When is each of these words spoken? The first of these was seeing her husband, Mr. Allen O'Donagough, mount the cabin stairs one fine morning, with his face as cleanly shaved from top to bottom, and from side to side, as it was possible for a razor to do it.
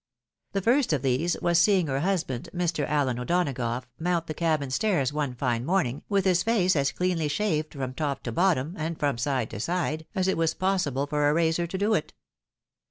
The 0.53 0.63
first 0.63 0.93
of 0.93 1.03
these 1.03 1.39
was 1.43 1.59
seeing 1.61 1.85
her 1.85 1.99
husband, 1.99 2.49
Mr. 2.55 2.87
Allen 2.87 3.19
O'Donagough, 3.19 3.83
mount 3.99 4.25
the 4.25 4.33
cabin 4.33 4.71
stairs 4.71 5.13
one 5.13 5.35
fine 5.35 5.63
morning, 5.63 6.01
with 6.09 6.25
his 6.25 6.41
face 6.41 6.75
as 6.75 6.91
cleanly 6.91 7.27
shaved 7.27 7.73
from 7.75 7.93
top 7.93 8.23
to 8.23 8.31
bottom, 8.31 8.73
and 8.79 8.99
from 8.99 9.19
side 9.19 9.51
to 9.51 9.59
side, 9.59 10.07
as 10.15 10.27
it 10.27 10.37
was 10.37 10.55
possible 10.55 11.05
for 11.05 11.29
a 11.29 11.35
razor 11.35 11.67
to 11.67 11.77
do 11.77 11.93
it. 11.93 12.13